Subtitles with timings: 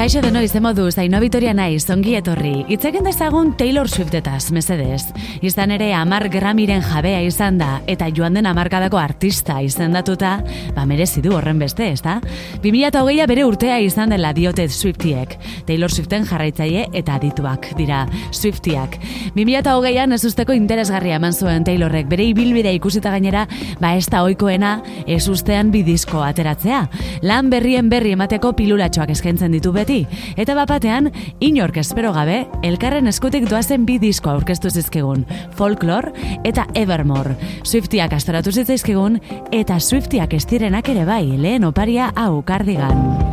[0.00, 2.62] Kaixo deno izen modu, zaino Vitoria naiz, ongi etorri.
[2.72, 5.02] Itzeken dezagun Taylor Swiftetaz, mesedez.
[5.44, 10.30] Izan ere, amar gramiren jabea izan da, eta joan den amarkadako artista izendatuta,
[10.72, 12.14] ba merezi du horren beste, ez da?
[12.64, 15.34] 2008a bere urtea izan dela diote Swiftiek.
[15.68, 18.96] Taylor Swiften jarraitzaile eta adituak dira Swiftiak.
[19.36, 23.44] 2008an ez usteko interesgarria eman zuen Taylorrek, bere ibilbidea ikusita gainera,
[23.84, 26.86] ba ez da oikoena, ez ustean bidizko ateratzea.
[27.20, 31.10] Lan berrien berri emateko pilulatxoak eskaintzen ditu beti Eta bapatean,
[31.42, 35.26] inork espero gabe, elkarren eskutik doazen bi disko aurkeztu zizkigun,
[35.58, 36.12] Folklore
[36.44, 37.34] eta Evermore.
[37.64, 39.18] Swiftiak astoratu zitzaizkigun,
[39.50, 43.29] eta Swiftiak estirenak ere bai, lehen oparia hau kardigan.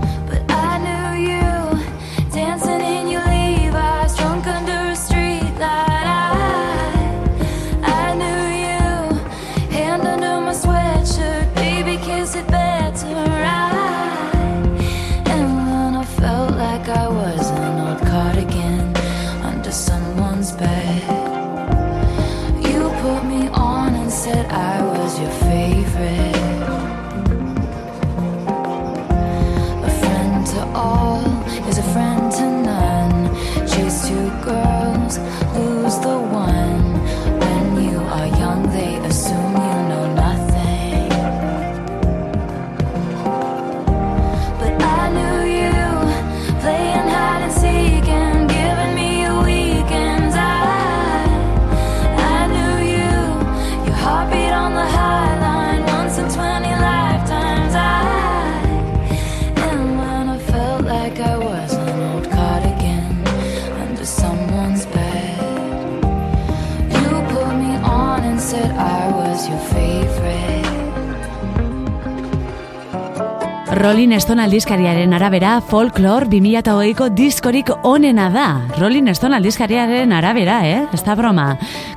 [73.77, 78.45] Rolling Stone aldizkariaren arabera Folklore 2008ko diskorik onena da.
[78.79, 80.79] Rolling Stone aldizkariaren arabera, eh?
[80.95, 81.51] Ez da broma.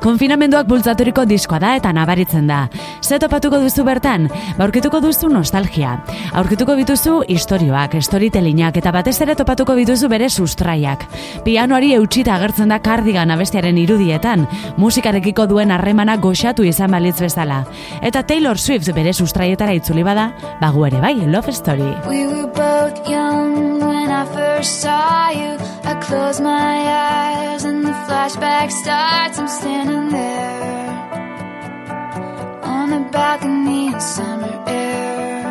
[0.04, 2.66] Konfinamenduak bultzaturiko diskoa da eta nabaritzen da.
[3.00, 4.28] Ze topatuko duzu bertan?
[4.58, 5.94] Baurkituko duzu nostalgia.
[6.36, 11.06] Aurkituko bituzu istorioak, storytellinak eta batez ere topatuko bituzu bere sustraiak.
[11.46, 14.44] Pianoari eutxita agertzen da kardigan abestiaren irudietan,
[14.76, 17.64] musikarekiko duen harremana goxatu izan balitz bezala.
[18.02, 21.79] Eta Taylor Swift bere sustraietara itzuli bada, bagu ere bai, Love Story.
[21.80, 22.08] Story.
[22.08, 25.52] We were both young when I first saw you.
[25.90, 26.76] I close my
[27.08, 29.38] eyes and the flashback starts.
[29.38, 30.90] I'm standing there
[32.62, 35.42] on the balcony in summer air.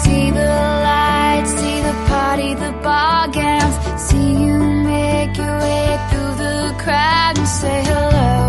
[0.00, 0.52] See the
[0.88, 3.76] lights, see the party, the ball gowns.
[4.08, 4.58] See you
[4.92, 8.45] make your way through the crowd and say hello.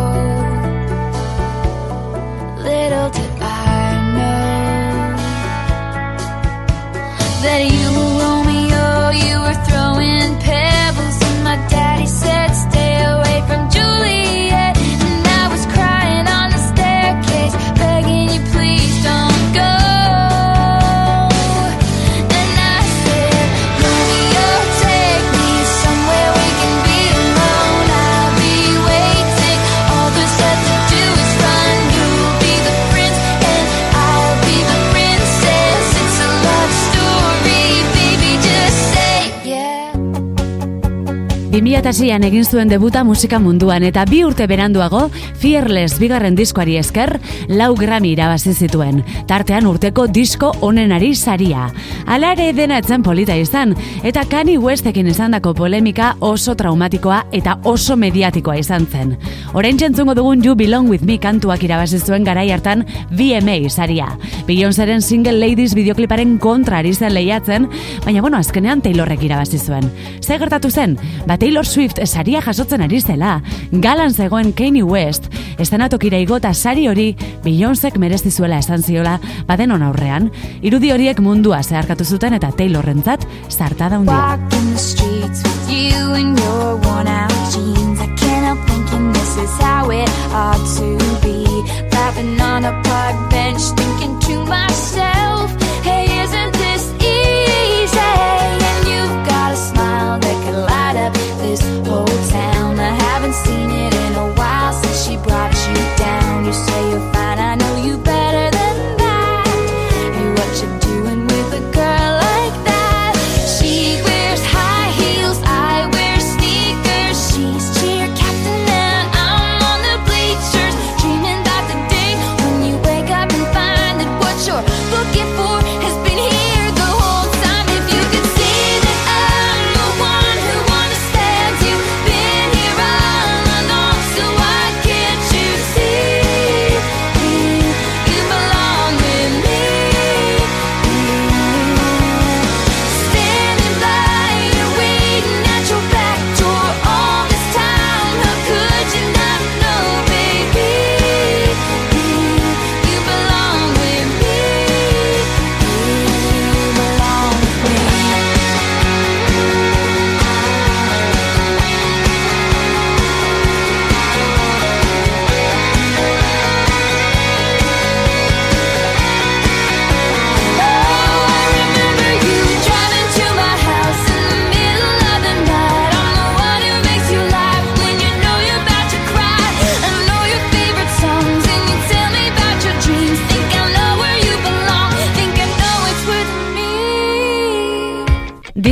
[41.88, 45.06] 2006an egin zuen debuta musika munduan eta bi urte beranduago
[45.40, 47.14] Fearless bigarren diskoari esker
[47.48, 48.98] lau Grammy irabazi zituen.
[49.30, 51.70] Tartean urteko disko onenari saria.
[52.06, 53.72] Hala ere dena etzen polita izan
[54.03, 59.16] eta Kanye Westekin izandako polemika oso traumatikoa eta oso mediatikoa izan zen.
[59.54, 64.09] Orain entzungo dugun You Belong With Me kantuak irabazi zuen garai hartan VMA saria.
[64.46, 67.69] Beyoncéren Single Ladies videokliparen kontra ari zen lehiatzen,
[68.04, 69.88] baina bueno, azkenean Taylorrek irabazi zuen.
[70.19, 70.98] Ze gertatu zen?
[71.25, 73.36] Ba Taylor Swift saria jasotzen ari zela,
[73.84, 75.28] galan zegoen Kanye West,
[75.62, 77.12] estenatokira igota sari hori
[77.44, 80.32] Beyoncék merezi zuela esan ziola badenon aurrean,
[80.66, 84.18] irudi horiek mundua zeharkatu zuten eta Taylorrentzat zartada hundia.
[84.18, 85.46] Walking the streets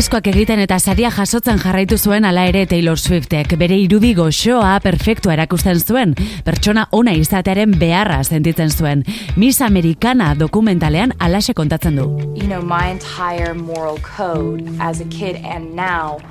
[0.05, 5.33] Diskoak egiten eta saria jasotzen jarraitu zuen ala ere Taylor Swiftek bere irudi goxoa perfektua
[5.33, 6.11] erakusten zuen,
[6.45, 9.01] pertsona ona izatearen beharra sentitzen zuen.
[9.35, 12.05] Miss Americana dokumentalean alaxe kontatzen du.
[12.37, 16.21] You know, my entire moral code as a kid and now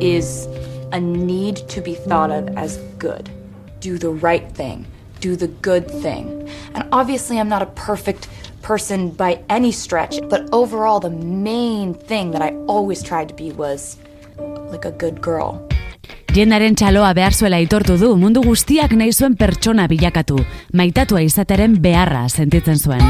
[0.00, 0.48] is
[0.90, 3.30] a need to be thought of as good.
[3.78, 4.86] Do the right thing.
[5.20, 6.50] Do the good thing.
[6.74, 8.26] And obviously I'm not a perfect
[8.64, 13.52] person by any stretch, but overall, the main thing that I always tried to be
[13.52, 13.96] was
[14.72, 15.60] like a good girl.
[16.34, 20.40] Jendaren txaloa behar zuela aitortu du mundu guztiak nahi zuen pertsona bilakatu,
[20.72, 23.04] maitatua izateren beharra sentitzen zuen.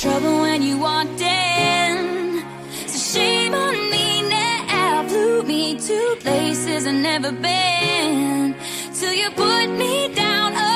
[0.00, 2.42] Trouble when you walked in.
[2.86, 5.06] So shame on me now.
[5.06, 8.54] Flew me to places I've never been.
[8.94, 10.69] Till you put me down.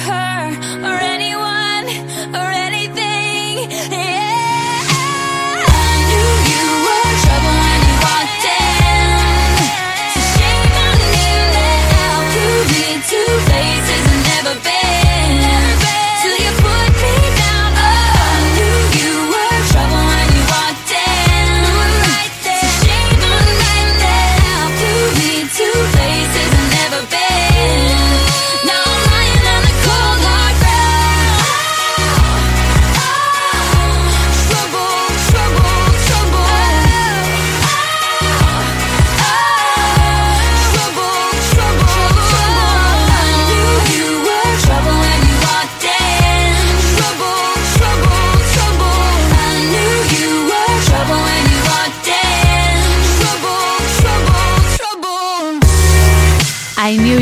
[0.00, 0.29] hurt.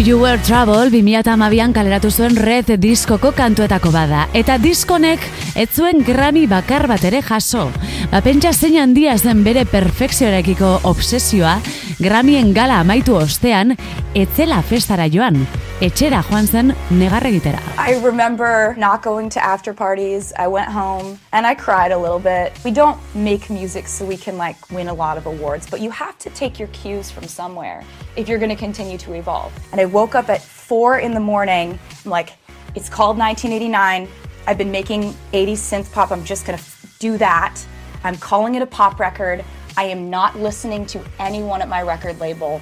[0.08, 4.22] You Were Trouble 2008an kaleratu zuen Red diskoko kantuetako bada.
[4.32, 5.20] Eta diskonek
[5.52, 7.66] ez zuen Grammy bakar bat ere jaso.
[8.08, 11.58] Ba, pentsa zein handia zen bere perfekzioarekiko obsesioa,
[12.00, 13.74] Grammyen gala amaitu ostean,
[14.16, 15.36] etzela festara joan.
[15.84, 17.60] Etxera joan zen negarregitera.
[17.76, 20.32] I remember not going to after parties.
[20.38, 22.58] I went home and I cried a little bit.
[22.64, 25.90] We don't make music so we can like win a lot of awards, but you
[25.90, 27.84] have to take your cues from somewhere
[28.16, 29.52] if you're going to continue to evolve.
[29.72, 31.78] And I woke up at 4 in the morning.
[32.06, 32.30] I'm like,
[32.74, 34.08] it's called 1989.
[34.46, 36.10] I've been making 80s synth pop.
[36.10, 36.64] I'm just going to
[37.00, 37.60] do that.
[38.04, 39.44] I'm calling it a pop record.
[39.76, 42.60] I am not listening to anyone at my record label.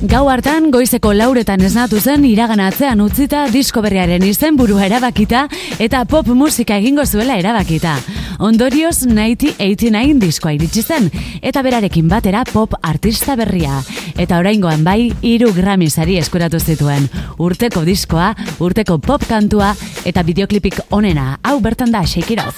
[0.00, 5.42] Gau hartan goizeko lauretan esnatu zen iraganatzean utzita disko berriaren izenburua erabakita
[5.76, 7.98] eta pop musika egingo zuela erabakita.
[8.40, 11.10] Ondorioz 1989 diskoa iritsi zen
[11.42, 13.82] eta berarekin batera pop artista berria.
[14.16, 17.04] Eta oraingoan bai hiru Grammy sari eskuratu zituen.
[17.36, 21.36] Urteko diskoa, urteko pop kantua eta videoklipik onena.
[21.42, 22.56] Hau bertan da Shake It Off.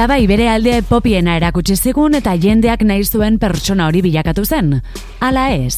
[0.00, 4.78] Eta bai, bere alde popiena erakutsi zigun eta jendeak nahi zuen pertsona hori bilakatu zen.
[5.20, 5.76] Hala ez.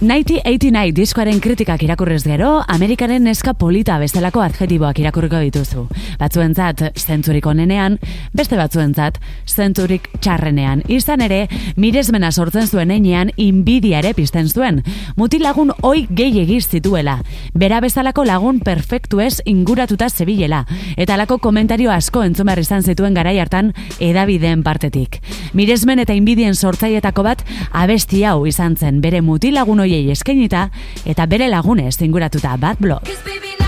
[0.00, 5.84] 1989 diskoaren kritikak irakurrez gero, Amerikaren neska polita bezalako adjetiboak irakurriko dituzu.
[6.18, 8.00] Batzuentzat zentzurik onenean,
[8.34, 10.82] beste batzuentzat zentzurik txarrenean.
[10.90, 11.44] Izan ere,
[11.78, 14.82] miresmena sortzen zuen einean, inbidiare pizten zuen.
[15.16, 17.20] Mutil lagun oi gehi zituela.
[17.54, 20.64] Bera bezalako lagun perfektu ez inguratuta zebilela.
[20.96, 25.20] Eta alako komentario asko entzun izan zituen garai hartan edabideen partetik.
[25.52, 30.68] Miresmen eta inbidien sortzaietako bat abesti hau izan zen bere mutil lagun oiei eskainita
[31.04, 33.63] eta bere lagunez inguratuta Bad Blood.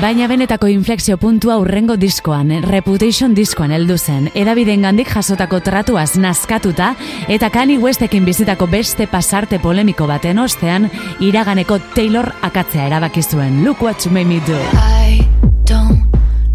[0.00, 6.90] Baina benetako inflexio puntua urrengo diskoan, Reputation diskoan heldu zen, edabideen gandik jasotako tratuaz nazkatuta,
[7.32, 10.90] eta Kanye Westekin bizitako beste pasarte polemiko baten ostean,
[11.24, 13.64] iraganeko Taylor akatzea erabaki zuen.
[13.64, 14.58] Look what you made me do.
[14.76, 15.26] I
[15.64, 16.04] don't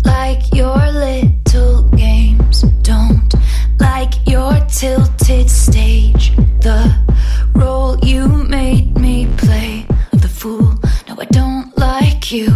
[0.05, 2.61] like your little games.
[2.83, 3.33] Don't
[3.79, 6.31] like your tilted stage.
[6.61, 6.93] The
[7.55, 10.77] role you made me play the fool.
[11.09, 12.53] No, I don't like you.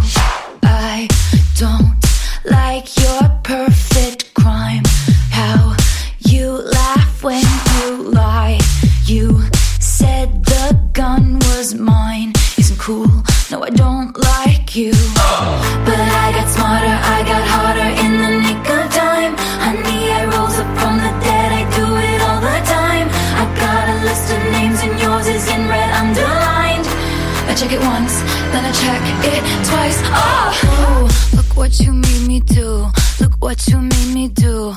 [11.72, 12.32] Was mine.
[12.58, 13.08] Isn't cool.
[13.50, 14.92] No, I don't like you.
[15.86, 19.34] But I got smarter, I got harder in the nick of time.
[19.64, 23.08] Honey, I rose up from the dead, I do it all the time.
[23.42, 26.86] I got a list of names and yours is in red underlined.
[27.50, 28.14] I check it once,
[28.52, 29.98] then I check it twice.
[30.22, 32.86] Oh, look what you made me do.
[33.20, 34.76] Look what you made me do.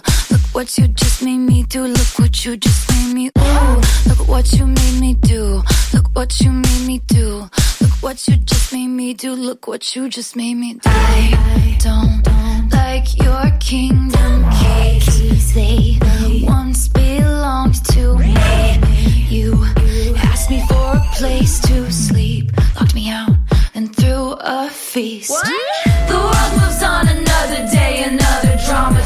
[0.60, 1.84] Look what you just made me do.
[1.86, 3.32] Look what you just made me.
[3.38, 5.64] Ooh, look what you made me do.
[5.94, 7.48] Look what you made me do.
[7.80, 9.32] Look what you just made me do.
[9.36, 10.82] Look what you just made me do.
[10.84, 15.54] I don't like your kingdom keys.
[15.54, 15.98] They
[16.46, 18.36] once belonged to me.
[19.30, 19.64] You
[20.18, 23.32] asked me for a place to sleep, locked me out,
[23.74, 25.32] then threw a feast.
[26.10, 29.02] The world moves on another day, another drama,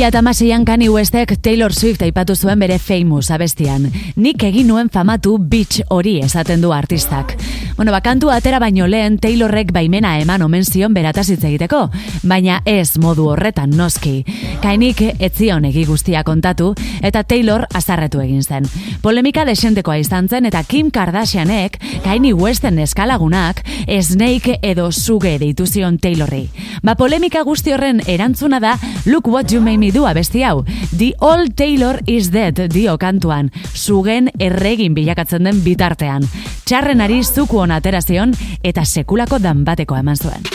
[0.00, 3.82] 2006an Kanye Westek Taylor Swift aipatu zuen bere famous abestian.
[4.16, 7.34] Nik egin nuen famatu bitch hori esaten du artistak.
[7.76, 11.90] Bueno, bakantu atera baino lehen Taylorrek baimena eman omen zion berataz hitz egiteko,
[12.22, 14.24] baina ez modu horretan noski.
[14.62, 18.68] Kainik etzion egi guztia kontatu eta Taylor azarretu egin zen.
[19.02, 23.60] Polemika desentekoa izan zen eta Kim Kardashianek Kanye Westen eskalagunak
[24.00, 26.48] Snake edo Suge deitu zion Taylorri.
[26.82, 30.64] Ba polemika guzti horren erantzuna da Look What You Made Me Do abesti hau.
[30.96, 33.50] The Old Taylor is Dead dio kantuan.
[33.74, 36.26] Sugen erregin bilakatzen den bitartean.
[36.64, 40.46] Txarrenari zuku hona atera zion eta sekulako danbateko eman zuen.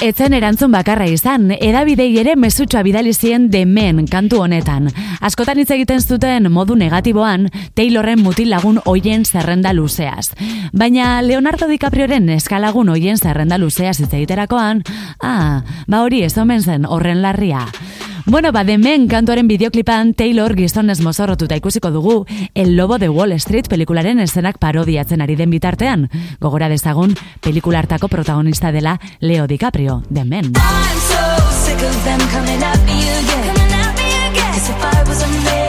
[0.00, 4.88] Etzen erantzun bakarra izan, edabidei ere mesutxoa bidali zien The Men kantu honetan.
[5.20, 10.32] Askotan hitz egiten zuten modu negatiboan Taylorren mutil lagun hoien zerrenda luzeaz.
[10.72, 14.80] Baina Leonardo DiCaprioren eskalagun hoien zerrenda luzeaz hitz egiterakoan,
[15.20, 17.66] ah, ba hori ez omen zen horren larria.
[18.30, 23.66] Bueno, ba, demen kantuaren bideoklipan Taylor gizonez mozorrotuta ikusiko dugu El Lobo de Wall Street
[23.66, 26.06] pelikularen eszenak parodiatzen ari den bitartean.
[26.38, 30.52] Gogora dezagun, pelikula hartako protagonista dela Leo DiCaprio, The Men.
[30.54, 31.18] I'm so
[31.66, 33.50] sick of them coming at me again.
[33.50, 34.52] Coming at me again.
[34.54, 35.59] 'Cause if I was a man,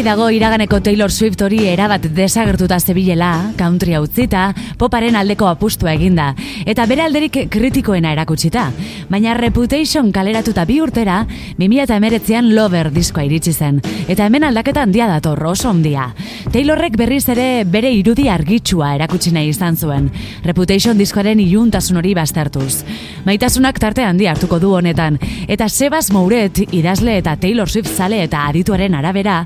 [0.00, 4.46] Argi dago iraganeko Taylor Swift hori erabat desagertuta zebilela, country utzita,
[4.80, 6.30] poparen aldeko apustua eginda,
[6.64, 8.62] eta bere alderik kritikoena erakutsita.
[9.10, 11.18] Baina Reputation kaleratuta bi urtera,
[11.58, 16.06] 2008an Lover diskoa iritsi zen, eta hemen aldaketa handia dator, oso ondia.
[16.48, 20.08] Taylorrek berriz ere bere irudi argitsua erakutsi nahi izan zuen,
[20.48, 22.86] Reputation diskoaren iluntasun hori baztertuz.
[23.28, 28.46] Maitasunak tarte handi hartuko du honetan, eta Sebas Mouret idazle eta Taylor Swift zale eta
[28.48, 29.44] adituaren arabera,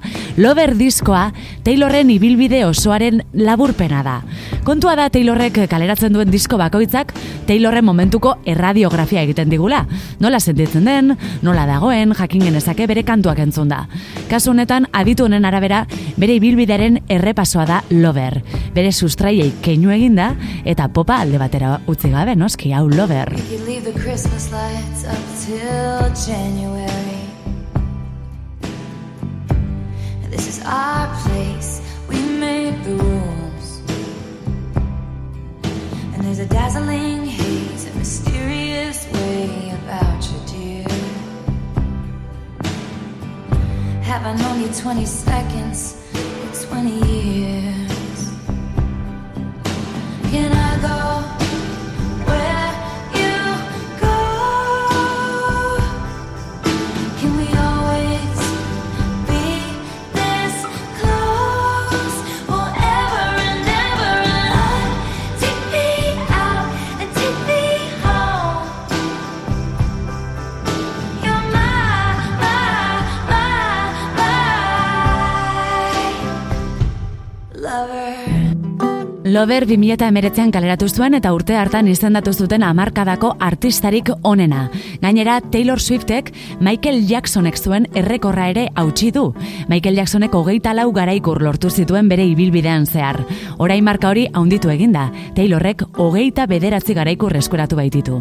[0.54, 1.32] Lover diskoa
[1.66, 4.12] Taylorren ibilbide osoaren laburpena da.
[4.62, 7.10] Kontua da Taylorrek kaleratzen duen disko bakoitzak
[7.48, 9.80] Taylorren momentuko erradiografia egiten digula.
[10.22, 13.80] Nola sentitzen den, nola dagoen, jakin genezake bere kantuak entzun da.
[14.30, 15.88] Kasu honetan, aditu honen arabera,
[16.22, 18.38] bere ibilbidearen errepasoa da Lover.
[18.76, 23.34] Bere sustraiei keinu eginda eta popa alde batera utzi gabe, noski, hau Lover.
[23.50, 27.03] You leave the Christmas lights up till January.
[30.34, 33.80] This is our place, we made the rules.
[36.12, 40.88] And there's a dazzling haze, a mysterious way about you, dear.
[44.02, 47.43] Have I known you 20 seconds or 20 years?
[79.24, 84.66] Lover 2008an kaleratu zuen eta urte hartan izendatu zuten hamarkadako artistarik onena.
[85.00, 86.28] Gainera, Taylor Swiftek
[86.60, 89.30] Michael Jacksonek zuen errekorra ere hautsi du.
[89.72, 93.22] Michael Jacksonek hogeita lau garaikur lortu zituen bere ibilbidean zehar.
[93.56, 95.06] Orain marka hori haunditu eginda.
[95.34, 98.20] Taylorrek hogeita bederatzi garaikur eskuratu baititu.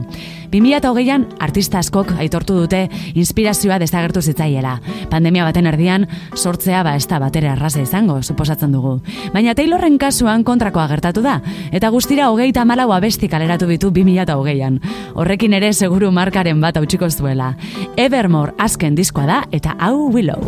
[0.54, 2.84] 2008an artista askok aitortu dute
[3.18, 4.76] inspirazioa desagertu zitzaiela.
[5.10, 9.00] Pandemia baten erdian, sortzea ba ez da batera erraza izango, suposatzen dugu.
[9.34, 11.40] Baina Taylorren kasuan kontrakoa gertatu da,
[11.72, 14.80] eta guztira hogeita malau abesti kaleratu ditu 2008an.
[15.16, 17.56] Horrekin ere seguru markaren bat hautsiko zuela.
[17.98, 20.42] Evermore azken diskoa da eta hau Willow.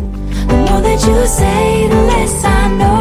[0.46, 2.95] The more that you say, the less I know.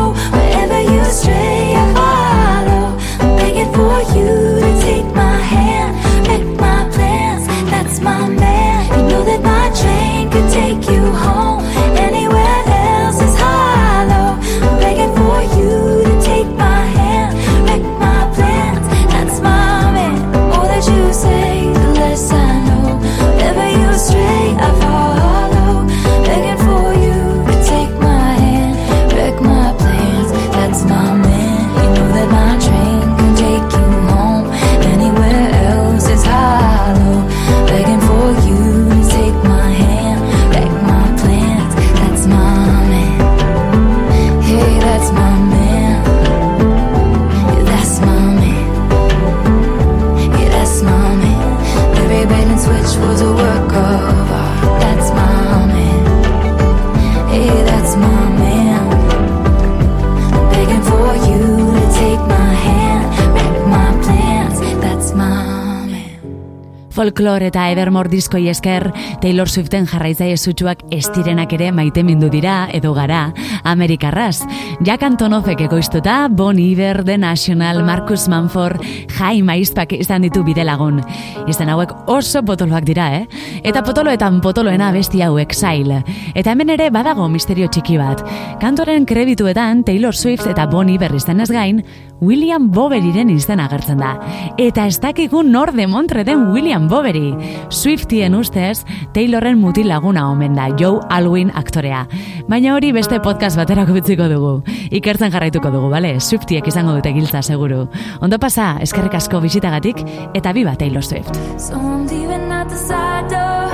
[67.06, 68.88] Folklore eta Evermore diskoi esker,
[69.22, 73.28] Taylor Swiften jarraitzaile sutsuak ez direnak ere maitemindu dira edo gara
[73.62, 74.40] Amerikarraz.
[74.82, 78.82] Jack Antonofek ekoiztuta, Bon Iver, The National, Marcus Manford,
[79.20, 80.98] Jaime Aizpak izan ditu bide lagun.
[81.46, 83.28] Izan hauek oso potoloak dira, eh?
[83.62, 86.02] Eta potoloetan potoloena besti hau Exile.
[86.34, 88.26] Eta hemen ere badago misterio txiki bat.
[88.62, 91.84] Kantoren kredituetan Taylor Swift eta Bon Iver izanez gain,
[92.22, 94.16] William Boveriren izen agertzen da.
[94.62, 97.34] Eta ez dakigu nor demontre den William Boveri.
[97.70, 102.06] Swiftien ustez, Taylorren mutil laguna omen da, Joe Alwyn aktorea.
[102.48, 104.54] Baina hori beste podcast baterako bitziko dugu.
[104.92, 106.16] Ikertzen jarraituko dugu, bale?
[106.20, 107.86] Swiftiek izango dute giltza, seguru.
[108.22, 110.02] Ondo pasa, eskerrik asko bisitagatik,
[110.34, 111.36] eta biba Taylor Swift.
[111.58, 113.70] So I'm out the side door.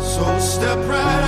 [0.00, 1.21] So step right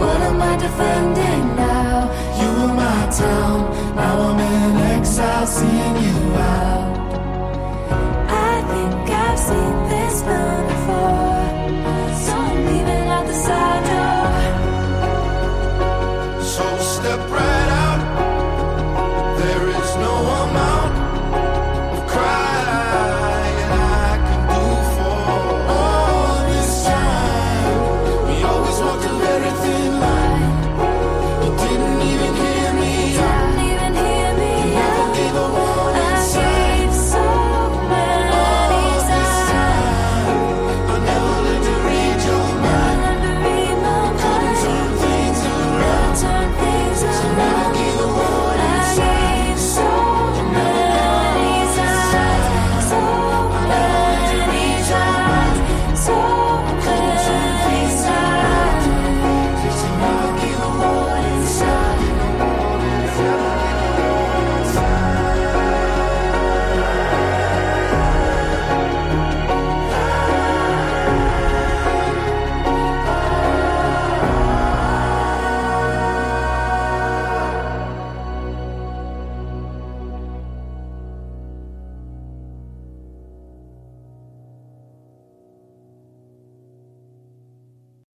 [0.00, 2.10] What am I defending now?
[2.40, 3.58] You were my town,
[3.94, 6.92] now I'm in exile, seeing you out.
[8.28, 10.59] I think I've seen this before.